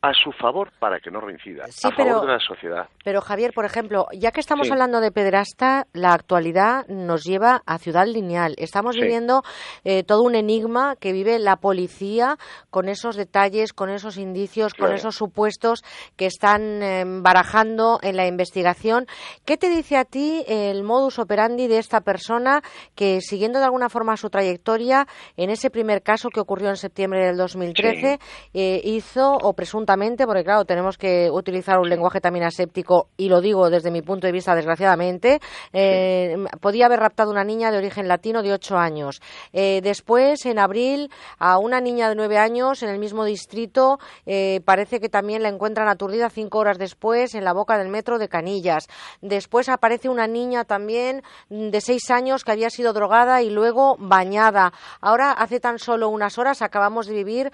a 0.08 0.14
su 0.14 0.32
favor 0.32 0.72
para 0.80 1.00
que 1.00 1.12
no 1.12 1.20
reincida, 1.20 1.66
a 1.66 1.92
favor 1.92 2.22
de 2.22 2.34
la 2.34 2.40
sociedad. 2.40 2.88
Pero 3.04 3.22
Javier, 3.22 3.52
por 3.54 3.66
ejemplo, 3.66 4.08
ya 4.14 4.32
que 4.32 4.40
estamos 4.40 4.72
hablando 4.72 5.02
de 5.02 5.12
pederasta, 5.12 5.88
la 5.94 6.14
actualidad 6.14 6.88
nos 6.88 7.24
lleva 7.24 7.62
a 7.66 7.78
Ciudad 7.78 8.08
Lineal. 8.08 8.56
Estamos 8.58 8.96
viviendo 8.96 9.44
eh, 9.84 10.04
todo 10.04 10.24
un 10.24 10.36
enigma 10.36 10.96
que 10.96 11.12
vive 11.12 11.40
la 11.40 11.58
policía 11.58 12.38
con 12.70 12.88
esos 12.88 13.16
detalles, 13.16 13.74
con 13.74 13.90
esos 13.90 14.18
indicios, 14.18 14.74
con 14.74 14.94
esos 14.94 15.16
supuestos 15.16 15.84
que 16.16 16.26
están 16.26 16.82
em, 16.82 17.22
barajando 17.22 18.00
en 18.02 18.16
la 18.16 18.28
investigación. 18.28 19.08
¿Qué 19.46 19.58
te 19.58 19.70
dice 19.70 19.98
a 19.98 20.06
ti 20.06 20.44
el 20.48 20.84
modus 20.84 21.20
operandi 21.20 21.68
de 21.68 21.80
esta 21.80 22.02
persona 22.02 22.62
que, 22.96 23.20
siguiendo 23.22 23.60
de 23.60 23.66
alguna 23.66 23.90
forma 23.90 24.16
su 24.16 24.30
trayectoria, 24.30 25.06
en 25.36 25.50
ese 25.50 25.70
primer 25.70 26.02
caso 26.02 26.30
que 26.30 26.40
ocurrió 26.40 26.70
en 26.70 26.78
septiembre 26.78 27.26
del 27.26 27.38
2013, 27.38 28.20
eh, 28.54 28.82
hizo 28.84 29.34
o 29.34 29.54
presuntamente 29.54 29.97
porque 30.26 30.44
claro, 30.44 30.64
tenemos 30.66 30.98
que 30.98 31.30
utilizar 31.32 31.80
un 31.80 31.90
lenguaje 31.90 32.22
también 32.22 32.46
aséptico, 32.46 33.08
y 33.18 33.30
lo 33.30 33.42
digo 33.42 33.70
desde 33.70 33.90
mi 33.90 34.02
punto 34.02 34.28
de 34.28 34.34
vista, 34.34 34.54
desgraciadamente, 34.54 35.40
eh, 35.74 36.36
podía 36.62 36.86
haber 36.86 37.00
raptado 37.00 37.32
una 37.32 37.44
niña 37.44 37.72
de 37.72 37.78
origen 37.78 38.08
latino 38.08 38.44
de 38.44 38.54
ocho 38.54 38.78
años. 38.78 39.22
Eh, 39.54 39.82
después, 39.82 40.46
en 40.46 40.60
abril, 40.60 41.10
a 41.40 41.58
una 41.58 41.82
niña 41.82 42.10
de 42.10 42.16
nueve 42.16 42.38
años 42.38 42.84
en 42.84 42.90
el 42.90 43.00
mismo 43.00 43.26
distrito, 43.26 43.98
eh, 44.26 44.62
parece 44.66 45.00
que 45.00 45.10
también 45.10 45.42
la 45.42 45.50
encuentran 45.50 45.88
aturdida 45.88 46.30
cinco 46.30 46.60
horas 46.60 46.78
después 46.78 47.34
en 47.34 47.44
la 47.44 47.54
boca 47.54 47.78
del 47.78 47.90
metro 47.90 48.20
de 48.20 48.30
Canillas. 48.30 48.88
Después 49.22 49.68
aparece 49.68 50.10
una 50.10 50.28
niña 50.28 50.64
también 50.64 51.24
de 51.50 51.82
seis 51.82 52.12
años 52.12 52.44
que 52.44 52.52
había 52.52 52.70
sido 52.70 52.94
drogada 52.94 53.42
y 53.42 53.50
luego 53.50 53.96
bañada. 53.98 54.74
Ahora, 55.02 55.32
hace 55.32 55.60
tan 55.60 55.80
solo 55.80 56.10
unas 56.10 56.38
horas, 56.38 56.62
acabamos 56.62 57.08
de 57.08 57.14
vivir 57.16 57.52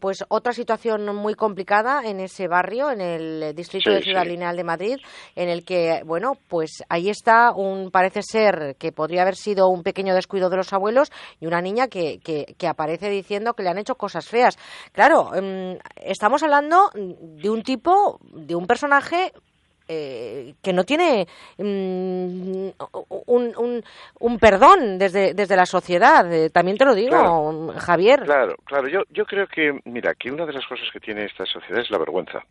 pues 0.00 0.24
otra 0.28 0.52
situación 0.52 1.14
muy 1.14 1.34
complicada 1.44 2.00
en 2.06 2.20
ese 2.20 2.48
barrio, 2.48 2.90
en 2.90 3.02
el 3.02 3.54
distrito 3.54 3.90
de 3.90 4.00
Ciudad 4.00 4.24
Lineal 4.24 4.56
de 4.56 4.64
Madrid, 4.64 4.96
en 5.36 5.50
el 5.50 5.62
que, 5.62 6.00
bueno, 6.06 6.38
pues 6.48 6.82
ahí 6.88 7.10
está 7.10 7.52
un, 7.52 7.90
parece 7.90 8.22
ser 8.22 8.76
que 8.78 8.92
podría 8.92 9.20
haber 9.20 9.36
sido 9.36 9.68
un 9.68 9.82
pequeño 9.82 10.14
descuido 10.14 10.48
de 10.48 10.56
los 10.56 10.72
abuelos 10.72 11.12
y 11.40 11.46
una 11.46 11.60
niña 11.60 11.88
que, 11.88 12.18
que, 12.18 12.66
aparece 12.66 13.10
diciendo 13.10 13.52
que 13.52 13.62
le 13.62 13.68
han 13.68 13.76
hecho 13.76 13.96
cosas 13.96 14.26
feas. 14.26 14.56
Claro, 14.92 15.34
em, 15.34 15.76
estamos 15.96 16.42
hablando 16.42 16.90
de 16.94 17.50
un 17.50 17.62
tipo, 17.62 18.18
de 18.22 18.54
un 18.54 18.66
personaje 18.66 19.34
eh, 19.86 20.54
que 20.62 20.72
no 20.72 20.84
tiene 20.84 21.26
mm, 21.58 22.68
un, 23.26 23.84
un, 24.20 24.38
perdón 24.38 24.98
desde, 24.98 25.34
desde 25.34 25.56
la 25.56 25.66
sociedad. 25.66 26.32
Eh, 26.32 26.50
también 26.50 26.78
te 26.78 26.84
lo 26.84 26.94
digo, 26.94 27.72
Javier. 27.78 28.22
Claro, 28.24 28.56
claro. 28.64 28.88
Yo, 28.88 29.02
yo 29.10 29.26
creo 29.26 29.46
que, 29.46 29.78
mira, 29.84 30.14
que 30.14 30.30
una 30.30 30.46
de 30.46 30.52
las 30.52 30.66
cosas 30.66 30.86
que 30.92 31.00
tiene 31.00 31.24
esta 31.24 31.44
sociedad 31.46 31.80
es 31.80 31.90
la 31.90 31.98
vergüenza, 31.98 32.42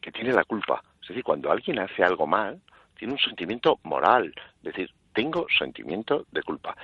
que 0.00 0.12
tiene 0.12 0.32
la 0.32 0.44
culpa. 0.44 0.82
Es 1.02 1.08
decir, 1.08 1.24
cuando 1.24 1.50
alguien 1.50 1.78
hace 1.78 2.02
algo 2.02 2.26
mal, 2.26 2.60
tiene 2.98 3.14
un 3.14 3.20
sentimiento 3.20 3.78
moral. 3.82 4.34
Es 4.58 4.74
decir, 4.74 4.90
tengo 5.12 5.46
sentimiento 5.58 6.26
de 6.32 6.42
culpa. 6.42 6.76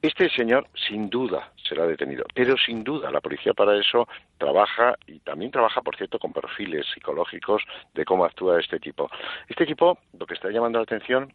Este 0.00 0.28
señor, 0.30 0.68
sin 0.88 1.10
duda, 1.10 1.52
será 1.68 1.86
detenido, 1.86 2.24
pero 2.34 2.56
sin 2.56 2.82
duda 2.82 3.10
la 3.10 3.20
policía 3.20 3.54
para 3.54 3.76
eso 3.78 4.08
trabaja 4.38 4.96
y 5.06 5.20
también 5.20 5.50
trabaja, 5.50 5.82
por 5.82 5.96
cierto, 5.96 6.18
con 6.18 6.32
perfiles 6.32 6.86
psicológicos 6.94 7.62
de 7.94 8.04
cómo 8.04 8.24
actúa 8.24 8.60
este 8.60 8.78
tipo. 8.78 9.10
Este 9.48 9.66
tipo, 9.66 9.98
lo 10.18 10.26
que 10.26 10.34
está 10.34 10.50
llamando 10.50 10.78
la 10.78 10.84
atención 10.84 11.32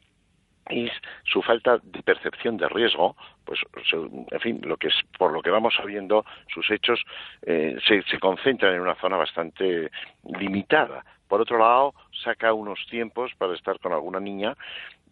es 0.67 0.91
su 1.25 1.41
falta 1.41 1.77
de 1.83 2.01
percepción 2.03 2.57
de 2.57 2.69
riesgo, 2.69 3.15
pues 3.45 3.59
en 3.93 4.39
fin, 4.39 4.61
lo 4.63 4.77
que 4.77 4.87
es 4.87 4.95
por 5.17 5.33
lo 5.33 5.41
que 5.41 5.49
vamos 5.49 5.75
sabiendo, 5.75 6.25
sus 6.47 6.69
hechos 6.71 7.03
eh, 7.41 7.75
se, 7.85 8.01
se 8.03 8.19
concentran 8.19 8.73
en 8.73 8.81
una 8.81 8.95
zona 8.95 9.17
bastante 9.17 9.91
limitada. 10.39 11.03
Por 11.27 11.41
otro 11.41 11.57
lado, 11.57 11.93
saca 12.23 12.53
unos 12.53 12.79
tiempos 12.89 13.31
para 13.37 13.55
estar 13.55 13.79
con 13.79 13.91
alguna 13.91 14.19
niña 14.19 14.55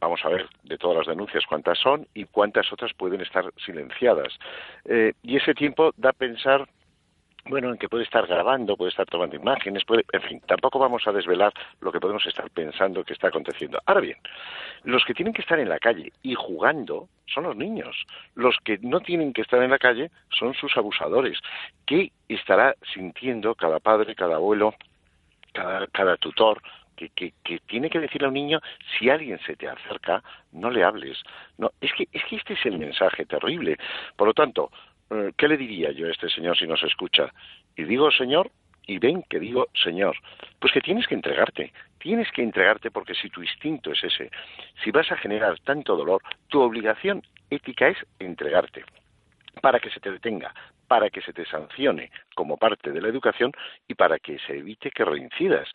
vamos 0.02 0.20
a 0.26 0.30
ver 0.30 0.50
de 0.64 0.78
todas 0.78 0.98
las 0.98 1.08
denuncias 1.08 1.46
cuántas 1.48 1.78
son 1.78 2.08
y 2.14 2.26
cuántas 2.26 2.72
otras 2.74 2.92
pueden 2.94 3.22
estar 3.22 3.46
silenciadas. 3.64 4.38
Eh, 4.86 5.14
y 5.24 5.38
ese 5.38 5.54
tiempo 5.54 5.94
da 5.96 6.10
a 6.10 6.14
pensar 6.14 6.68
bueno, 7.46 7.70
en 7.72 7.78
que 7.78 7.90
puede 7.90 8.04
estar 8.04 8.28
grabando, 8.28 8.78
puede 8.78 8.92
estar 8.92 9.08
tomando 9.08 9.36
imágenes, 9.36 9.84
puede, 9.84 10.06
en 10.12 10.22
fin, 10.22 10.42
tampoco 10.46 10.78
vamos 10.78 11.08
a 11.08 11.12
desvelar 11.12 11.52
lo 11.80 11.92
que 11.92 12.00
podemos 12.00 12.26
estar 12.28 12.50
pensando 12.52 13.04
que 13.04 13.14
está 13.14 13.30
aconteciendo. 13.30 13.80
Ahora 13.88 14.02
bien, 14.02 14.18
los 14.84 15.04
que 15.06 15.16
tienen 15.16 15.34
que 15.34 15.42
estar 15.42 15.60
en 15.60 15.70
la 15.70 15.80
calle 15.80 16.12
y 16.22 16.36
jugando 16.36 17.08
son 17.26 17.46
los 17.46 17.56
niños. 17.56 18.06
Los 18.36 18.58
que 18.64 18.78
no 18.82 19.00
tienen 19.00 19.34
que 19.34 19.42
estar 19.42 19.62
en 19.64 19.72
la 19.72 19.80
calle 19.80 20.12
son 20.30 20.54
sus 20.54 20.78
abusadores. 20.78 21.40
¿Qué 21.88 22.12
estará 22.30 22.76
sintiendo 22.94 23.56
cada 23.56 23.80
padre, 23.80 24.14
cada 24.14 24.36
abuelo, 24.36 24.76
cada, 25.52 25.88
cada 25.88 26.18
tutor 26.18 26.62
que, 27.10 27.34
tiene 27.68 27.90
que 27.90 28.00
decirle 28.00 28.26
a 28.26 28.30
un 28.30 28.36
niño, 28.36 28.60
si 28.98 29.10
alguien 29.10 29.40
se 29.46 29.56
te 29.56 29.68
acerca, 29.68 30.24
no 30.52 30.70
le 30.70 30.84
hables. 30.84 31.22
No, 31.58 31.72
es 31.82 31.92
que, 31.94 32.08
es 32.12 32.24
que 32.26 32.36
este 32.36 32.54
es 32.54 32.66
el 32.66 32.78
mensaje 32.78 33.26
terrible. 33.26 33.78
Por 34.16 34.28
lo 34.28 34.34
tanto, 34.34 34.72
eh, 35.10 35.32
¿qué 35.38 35.48
le 35.48 35.58
diría 35.58 35.92
yo 35.92 36.08
a 36.08 36.12
este 36.12 36.30
señor 36.30 36.58
si 36.58 36.68
nos 36.68 36.84
escucha? 36.84 37.32
Y 37.76 37.84
digo, 37.84 38.12
señor, 38.12 38.52
y 38.88 38.98
ven 38.98 39.24
que 39.30 39.40
digo, 39.40 39.68
señor, 39.74 40.16
pues 40.60 40.74
que 40.74 40.82
tienes 40.82 41.08
que 41.08 41.16
entregarte, 41.16 41.72
tienes 42.00 42.32
que 42.32 42.44
entregarte 42.44 42.92
porque 42.92 43.14
si 43.14 43.30
tu 43.30 43.42
instinto 43.42 43.92
es 43.92 44.04
ese, 44.04 44.32
si 44.84 44.92
vas 44.92 45.12
a 45.12 45.18
generar 45.18 45.60
tanto 45.60 45.96
dolor, 45.96 46.22
tu 46.48 46.62
obligación 46.62 47.22
ética 47.50 47.90
es 47.90 47.98
entregarte 48.20 48.84
para 49.62 49.80
que 49.80 49.90
se 49.90 50.00
te 50.00 50.12
detenga, 50.12 50.54
para 50.88 51.10
que 51.10 51.22
se 51.22 51.34
te 51.34 51.46
sancione 51.46 52.12
como 52.36 52.58
parte 52.58 52.92
de 52.92 53.02
la 53.02 53.10
educación 53.10 53.52
y 53.88 53.94
para 53.94 54.20
que 54.20 54.40
se 54.40 54.58
evite 54.58 54.92
que 54.92 55.06
reincidas. 55.06 55.70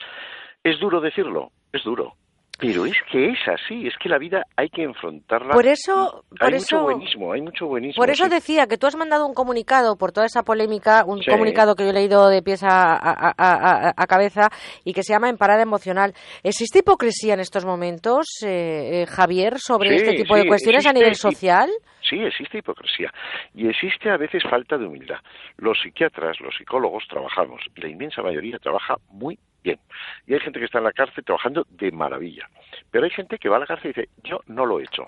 Es 0.66 0.80
duro 0.80 1.00
decirlo, 1.00 1.52
es 1.72 1.84
duro. 1.84 2.14
Pero 2.58 2.86
es 2.86 2.96
que 3.12 3.28
es 3.28 3.38
así, 3.46 3.86
es 3.86 3.94
que 4.02 4.08
la 4.08 4.18
vida 4.18 4.42
hay 4.56 4.68
que 4.68 4.82
enfrentarla. 4.82 5.52
Por 5.52 5.66
eso, 5.66 6.24
hay 6.40 6.54
mucho 6.54 6.80
buenismo, 6.80 7.32
hay 7.32 7.40
mucho 7.40 7.66
buenismo. 7.66 8.00
Por 8.00 8.10
eso 8.10 8.28
decía 8.28 8.66
que 8.66 8.76
tú 8.76 8.88
has 8.88 8.96
mandado 8.96 9.26
un 9.26 9.34
comunicado 9.34 9.96
por 9.96 10.10
toda 10.10 10.26
esa 10.26 10.42
polémica, 10.42 11.04
un 11.06 11.22
comunicado 11.22 11.76
que 11.76 11.84
yo 11.84 11.90
he 11.90 11.92
leído 11.92 12.28
de 12.28 12.42
pies 12.42 12.64
a, 12.64 14.06
cabeza 14.08 14.48
y 14.84 14.92
que 14.92 15.04
se 15.04 15.12
llama 15.12 15.28
En 15.28 15.36
parada 15.36 15.62
emocional. 15.62 16.14
¿Existe 16.42 16.80
hipocresía 16.80 17.34
en 17.34 17.40
estos 17.40 17.64
momentos, 17.64 18.26
eh, 18.44 19.02
eh, 19.02 19.06
Javier, 19.06 19.58
sobre 19.58 19.94
este 19.94 20.14
tipo 20.14 20.34
de 20.34 20.48
cuestiones 20.48 20.84
a 20.86 20.92
nivel 20.92 21.14
social? 21.14 21.70
Sí, 22.08 22.16
existe 22.20 22.58
hipocresía 22.58 23.12
y 23.54 23.68
existe 23.68 24.10
a 24.10 24.16
veces 24.16 24.42
falta 24.48 24.78
de 24.78 24.86
humildad. 24.86 25.18
Los 25.58 25.78
psiquiatras, 25.80 26.40
los 26.40 26.56
psicólogos 26.56 27.04
trabajamos, 27.08 27.60
la 27.76 27.88
inmensa 27.88 28.22
mayoría 28.22 28.58
trabaja 28.58 28.96
muy 29.10 29.38
bien. 29.62 29.78
Y 30.26 30.34
hay 30.34 30.40
gente 30.40 30.58
que 30.58 30.66
está 30.66 30.78
en 30.78 30.84
la 30.84 30.92
cárcel 30.92 31.24
trabajando 31.24 31.66
de 31.70 31.90
maravilla. 31.92 32.48
Pero 32.90 33.04
hay 33.04 33.10
gente 33.10 33.38
que 33.38 33.48
va 33.48 33.56
a 33.56 33.60
la 33.60 33.66
cárcel 33.66 33.90
y 33.90 34.00
dice, 34.00 34.08
yo 34.24 34.40
no 34.46 34.66
lo 34.66 34.80
he 34.80 34.84
hecho. 34.84 35.06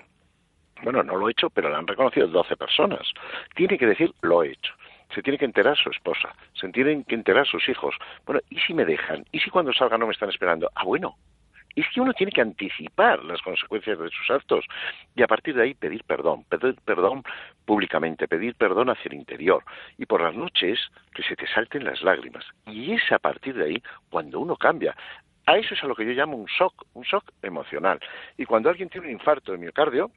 Bueno, 0.83 1.03
no 1.03 1.15
lo 1.15 1.27
he 1.27 1.31
hecho, 1.31 1.49
pero 1.49 1.69
lo 1.69 1.75
han 1.75 1.87
reconocido 1.87 2.27
12 2.27 2.55
personas. 2.55 3.11
Tiene 3.55 3.77
que 3.77 3.85
decir, 3.85 4.13
lo 4.21 4.43
he 4.43 4.51
hecho. 4.51 4.73
Se 5.13 5.21
tiene 5.23 5.39
que 5.39 5.45
enterar 5.45 5.75
su 5.75 5.89
esposa, 5.89 6.35
se 6.53 6.69
tienen 6.69 7.03
que 7.03 7.15
enterar 7.15 7.47
sus 7.47 7.67
hijos. 7.67 7.95
Bueno, 8.25 8.41
¿y 8.49 8.59
si 8.59 8.75
me 8.75 8.85
dejan? 8.85 9.25
¿Y 9.31 9.39
si 9.39 9.49
cuando 9.49 9.73
salga 9.73 9.97
no 9.97 10.05
me 10.05 10.13
están 10.13 10.29
esperando? 10.29 10.69
Ah, 10.75 10.83
bueno, 10.83 11.15
es 11.75 11.85
que 11.93 12.01
uno 12.01 12.13
tiene 12.13 12.31
que 12.31 12.41
anticipar 12.41 13.23
las 13.23 13.41
consecuencias 13.41 13.97
de 13.99 14.09
sus 14.09 14.29
actos 14.29 14.65
y 15.15 15.23
a 15.23 15.27
partir 15.27 15.55
de 15.55 15.63
ahí 15.63 15.73
pedir 15.73 16.03
perdón, 16.03 16.43
pedir 16.45 16.75
perdón 16.83 17.23
públicamente, 17.65 18.27
pedir 18.27 18.55
perdón 18.55 18.89
hacia 18.89 19.09
el 19.09 19.15
interior 19.15 19.63
y 19.97 20.05
por 20.05 20.21
las 20.21 20.35
noches 20.35 20.79
que 21.13 21.23
se 21.23 21.35
te 21.35 21.47
salten 21.47 21.83
las 21.83 22.01
lágrimas. 22.01 22.45
Y 22.65 22.93
es 22.93 23.11
a 23.11 23.19
partir 23.19 23.55
de 23.55 23.65
ahí 23.65 23.83
cuando 24.09 24.39
uno 24.39 24.55
cambia. 24.55 24.95
A 25.45 25.57
eso 25.57 25.73
es 25.73 25.83
a 25.83 25.87
lo 25.87 25.95
que 25.95 26.05
yo 26.05 26.11
llamo 26.11 26.37
un 26.37 26.45
shock, 26.45 26.85
un 26.93 27.03
shock 27.03 27.31
emocional. 27.41 27.99
Y 28.37 28.45
cuando 28.45 28.69
alguien 28.69 28.89
tiene 28.89 29.07
un 29.07 29.13
infarto 29.13 29.51
de 29.51 29.57
miocardio, 29.57 30.11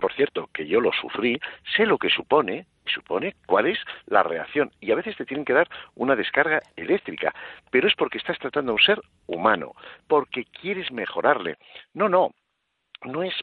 por 0.00 0.12
cierto, 0.14 0.48
que 0.52 0.66
yo 0.66 0.80
lo 0.80 0.92
sufrí, 0.92 1.38
sé 1.76 1.86
lo 1.86 1.98
que 1.98 2.08
supone 2.08 2.66
supone 2.92 3.34
cuál 3.46 3.66
es 3.66 3.78
la 4.06 4.22
reacción. 4.22 4.70
Y 4.80 4.92
a 4.92 4.96
veces 4.96 5.16
te 5.16 5.24
tienen 5.24 5.44
que 5.44 5.52
dar 5.52 5.68
una 5.94 6.16
descarga 6.16 6.60
eléctrica, 6.76 7.34
pero 7.70 7.88
es 7.88 7.94
porque 7.94 8.18
estás 8.18 8.38
tratando 8.38 8.72
a 8.72 8.74
un 8.74 8.80
ser 8.80 9.00
humano, 9.26 9.74
porque 10.08 10.44
quieres 10.44 10.90
mejorarle. 10.92 11.56
No, 11.94 12.08
no, 12.08 12.30
no 13.04 13.22
es 13.22 13.34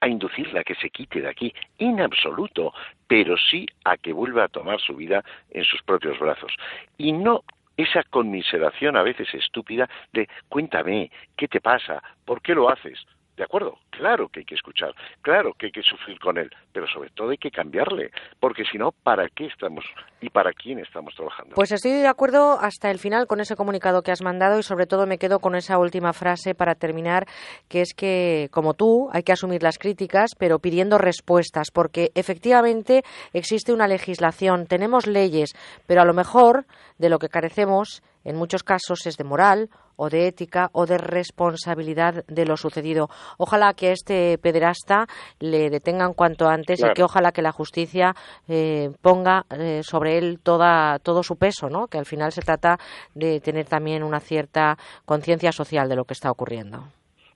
a 0.00 0.08
inducirla 0.08 0.60
a 0.60 0.64
que 0.64 0.74
se 0.74 0.90
quite 0.90 1.20
de 1.20 1.28
aquí, 1.28 1.54
en 1.78 2.00
absoluto, 2.00 2.74
pero 3.06 3.36
sí 3.38 3.66
a 3.84 3.96
que 3.96 4.12
vuelva 4.12 4.44
a 4.44 4.48
tomar 4.48 4.80
su 4.80 4.94
vida 4.94 5.24
en 5.50 5.64
sus 5.64 5.82
propios 5.82 6.18
brazos. 6.18 6.52
Y 6.98 7.12
no 7.12 7.42
esa 7.76 8.02
conmiseración 8.04 8.96
a 8.96 9.02
veces 9.02 9.32
estúpida 9.34 9.88
de 10.12 10.28
cuéntame, 10.48 11.10
¿qué 11.36 11.48
te 11.48 11.60
pasa? 11.60 12.02
¿Por 12.24 12.40
qué 12.40 12.54
lo 12.54 12.68
haces? 12.68 13.04
De 13.36 13.42
acuerdo, 13.42 13.78
claro 13.90 14.28
que 14.28 14.40
hay 14.40 14.44
que 14.44 14.54
escuchar, 14.54 14.94
claro 15.20 15.54
que 15.58 15.66
hay 15.66 15.72
que 15.72 15.82
sufrir 15.82 16.20
con 16.20 16.38
él, 16.38 16.48
pero 16.72 16.86
sobre 16.86 17.10
todo 17.10 17.30
hay 17.30 17.38
que 17.38 17.50
cambiarle, 17.50 18.12
porque 18.38 18.64
si 18.64 18.78
no, 18.78 18.92
¿para 18.92 19.28
qué 19.28 19.46
estamos 19.46 19.84
y 20.20 20.30
para 20.30 20.52
quién 20.52 20.78
estamos 20.78 21.14
trabajando? 21.16 21.56
Pues 21.56 21.72
estoy 21.72 21.92
de 21.92 22.06
acuerdo 22.06 22.60
hasta 22.60 22.92
el 22.92 23.00
final 23.00 23.26
con 23.26 23.40
ese 23.40 23.56
comunicado 23.56 24.02
que 24.02 24.12
has 24.12 24.22
mandado 24.22 24.60
y 24.60 24.62
sobre 24.62 24.86
todo 24.86 25.06
me 25.06 25.18
quedo 25.18 25.40
con 25.40 25.56
esa 25.56 25.78
última 25.78 26.12
frase 26.12 26.54
para 26.54 26.76
terminar, 26.76 27.26
que 27.68 27.80
es 27.80 27.92
que, 27.92 28.48
como 28.52 28.74
tú, 28.74 29.08
hay 29.12 29.24
que 29.24 29.32
asumir 29.32 29.64
las 29.64 29.78
críticas, 29.78 30.30
pero 30.38 30.60
pidiendo 30.60 30.96
respuestas, 30.96 31.72
porque 31.72 32.12
efectivamente 32.14 33.02
existe 33.32 33.72
una 33.72 33.88
legislación, 33.88 34.66
tenemos 34.66 35.08
leyes, 35.08 35.54
pero 35.88 36.02
a 36.02 36.04
lo 36.04 36.14
mejor 36.14 36.66
de 36.98 37.08
lo 37.08 37.18
que 37.18 37.28
carecemos 37.28 38.00
en 38.22 38.36
muchos 38.36 38.62
casos 38.62 39.06
es 39.06 39.16
de 39.16 39.24
moral 39.24 39.70
o 39.96 40.08
de 40.08 40.26
ética 40.26 40.70
o 40.72 40.86
de 40.86 40.98
responsabilidad 40.98 42.24
de 42.26 42.46
lo 42.46 42.56
sucedido. 42.56 43.08
Ojalá 43.38 43.74
que 43.74 43.88
a 43.88 43.92
este 43.92 44.38
pederasta 44.38 45.06
le 45.40 45.70
detengan 45.70 46.14
cuanto 46.14 46.48
antes 46.48 46.80
y 46.80 46.92
que 46.94 47.02
ojalá 47.02 47.32
que 47.32 47.42
la 47.42 47.52
justicia 47.52 48.14
eh, 48.48 48.90
ponga 49.00 49.46
eh, 49.50 49.82
sobre 49.82 50.18
él 50.18 50.40
toda, 50.42 50.98
todo 50.98 51.22
su 51.22 51.36
peso, 51.36 51.68
¿no? 51.68 51.86
que 51.88 51.98
al 51.98 52.06
final 52.06 52.32
se 52.32 52.42
trata 52.42 52.78
de 53.14 53.40
tener 53.40 53.66
también 53.66 54.02
una 54.02 54.20
cierta 54.20 54.76
conciencia 55.04 55.52
social 55.52 55.88
de 55.88 55.96
lo 55.96 56.04
que 56.04 56.14
está 56.14 56.30
ocurriendo. 56.30 56.84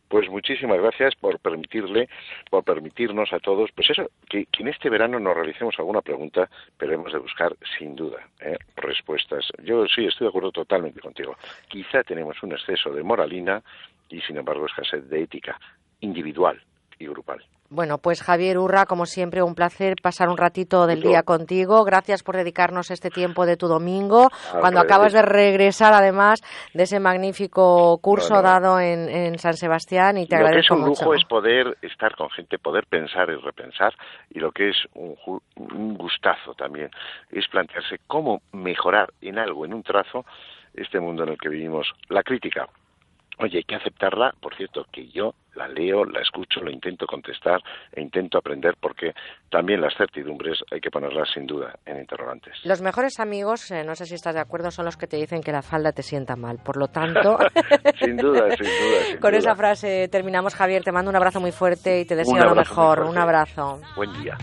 Pues 0.08 0.28
muchísimas 0.30 0.80
gracias 0.80 1.14
por 1.16 1.38
permitirle, 1.38 2.08
por 2.50 2.64
permitirnos 2.64 3.32
a 3.32 3.40
todos, 3.40 3.70
pues 3.72 3.90
eso, 3.90 4.10
que, 4.28 4.46
en 4.58 4.68
este 4.68 4.88
verano 4.88 5.20
nos 5.20 5.34
realicemos 5.34 5.78
alguna 5.78 6.00
pregunta, 6.00 6.48
pero 6.76 6.94
hemos 6.94 7.12
de 7.12 7.18
buscar 7.18 7.54
sin 7.78 7.94
duda 7.94 8.26
¿eh? 8.40 8.56
respuestas. 8.76 9.46
Yo 9.62 9.86
sí 9.86 10.06
estoy 10.06 10.26
de 10.26 10.28
acuerdo 10.28 10.52
totalmente 10.52 11.00
contigo. 11.00 11.36
Quizá 11.68 12.02
tenemos 12.02 12.42
un 12.42 12.52
exceso 12.52 12.90
de 12.90 13.02
moralina 13.02 13.62
y 14.08 14.20
sin 14.22 14.38
embargo 14.38 14.66
escasez 14.66 15.08
de 15.08 15.22
ética 15.22 15.60
individual 16.00 16.60
y 16.98 17.06
grupal. 17.06 17.44
Bueno, 17.70 17.98
pues 17.98 18.22
Javier 18.22 18.56
Urra, 18.56 18.86
como 18.86 19.04
siempre, 19.04 19.42
un 19.42 19.54
placer 19.54 19.96
pasar 20.02 20.30
un 20.30 20.38
ratito 20.38 20.86
del 20.86 21.02
día 21.02 21.22
contigo. 21.22 21.84
Gracias 21.84 22.22
por 22.22 22.34
dedicarnos 22.34 22.90
este 22.90 23.10
tiempo 23.10 23.44
de 23.44 23.58
tu 23.58 23.68
domingo, 23.68 24.28
cuando 24.58 24.80
acabas 24.80 25.12
de 25.12 25.20
regresar, 25.20 25.92
además, 25.92 26.40
de 26.72 26.84
ese 26.84 26.98
magnífico 26.98 27.98
curso 27.98 28.40
dado 28.40 28.80
en, 28.80 29.38
San 29.38 29.54
Sebastián 29.54 30.16
y 30.16 30.26
te 30.26 30.36
lo 30.36 30.46
agradezco 30.46 30.74
que 30.74 30.80
es 30.80 30.82
un 30.82 30.88
lujo 30.88 31.14
es 31.14 31.24
poder 31.26 31.76
estar 31.82 32.16
con 32.16 32.30
gente, 32.30 32.58
poder 32.58 32.86
pensar 32.86 33.28
y 33.28 33.36
repensar, 33.36 33.94
y 34.30 34.40
lo 34.40 34.50
que 34.50 34.70
es 34.70 34.76
un, 34.94 35.14
un 35.56 35.94
gustazo 35.94 36.54
también 36.54 36.90
es 37.30 37.46
plantearse 37.48 37.98
cómo 38.06 38.40
mejorar 38.52 39.12
en 39.20 39.38
algo, 39.38 39.66
en 39.66 39.74
un 39.74 39.82
trazo, 39.82 40.24
este 40.74 41.00
mundo 41.00 41.24
en 41.24 41.30
el 41.30 41.38
que 41.38 41.48
vivimos. 41.48 41.92
La 42.08 42.22
crítica, 42.22 42.66
Oye, 43.38 43.58
hay 43.58 43.64
que 43.64 43.76
aceptarla, 43.76 44.32
por 44.40 44.54
cierto, 44.56 44.84
que 44.90 45.08
yo 45.08 45.34
la 45.54 45.68
leo, 45.68 46.04
la 46.04 46.20
escucho, 46.20 46.60
lo 46.60 46.70
intento 46.70 47.06
contestar 47.06 47.60
e 47.92 48.00
intento 48.00 48.38
aprender 48.38 48.74
porque 48.80 49.12
también 49.50 49.80
las 49.80 49.94
certidumbres 49.96 50.58
hay 50.70 50.80
que 50.80 50.90
ponerlas 50.90 51.28
sin 51.34 51.46
duda 51.46 51.74
en 51.84 51.98
interrogantes. 51.98 52.54
Los 52.64 52.80
mejores 52.80 53.18
amigos, 53.20 53.70
eh, 53.70 53.84
no 53.84 53.94
sé 53.94 54.06
si 54.06 54.14
estás 54.14 54.34
de 54.34 54.40
acuerdo, 54.40 54.70
son 54.70 54.84
los 54.84 54.96
que 54.96 55.06
te 55.06 55.16
dicen 55.16 55.42
que 55.42 55.52
la 55.52 55.62
falda 55.62 55.92
te 55.92 56.02
sienta 56.02 56.36
mal. 56.36 56.58
Por 56.64 56.76
lo 56.76 56.88
tanto, 56.88 57.38
sin 58.00 58.16
duda, 58.16 58.50
sin 58.56 58.66
duda. 58.66 59.18
con 59.20 59.34
esa 59.34 59.54
frase 59.54 60.08
terminamos, 60.08 60.54
Javier. 60.54 60.82
Te 60.82 60.92
mando 60.92 61.10
un 61.10 61.16
abrazo 61.16 61.40
muy 61.40 61.52
fuerte 61.52 62.00
y 62.00 62.04
te 62.04 62.14
deseo 62.14 62.44
lo 62.44 62.54
mejor. 62.54 63.02
Un 63.02 63.18
abrazo. 63.18 63.80
Buen 63.96 64.12
día. 64.22 64.36